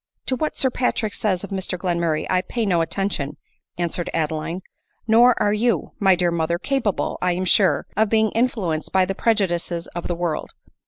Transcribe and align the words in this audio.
"To 0.29 0.35
what 0.35 0.57
Sir 0.57 0.71
Patrick 0.71 1.13
says 1.13 1.43
of 1.43 1.51
Mr 1.51 1.77
Glenmurray 1.77 2.25
I 2.27 2.41
pay 2.41 2.65
no 2.65 2.81
attention," 2.81 3.37
answered 3.77 4.09
Adeline;" 4.15 4.63
nor 5.07 5.39
are 5.39 5.53
you, 5.53 5.91
my 5.99 6.15
dear 6.15 6.31
mother, 6.31 6.57
capable, 6.57 7.19
I 7.21 7.33
am 7.33 7.45
sure, 7.45 7.85
of 7.95 8.09
being 8.09 8.31
influenced 8.31 8.91
by 8.91 9.05
the 9.05 9.13
prejudices 9.13 9.85
of 9.93 10.07
the 10.07 10.15
world. 10.15 10.55